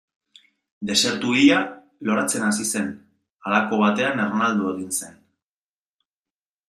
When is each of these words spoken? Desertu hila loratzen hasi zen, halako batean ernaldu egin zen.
Desertu 0.91 1.33
hila 1.41 1.59
loratzen 2.09 2.45
hasi 2.47 2.65
zen, 2.69 2.89
halako 3.51 3.81
batean 3.85 4.25
ernaldu 4.25 4.73
egin 4.75 4.93
zen. 5.03 5.15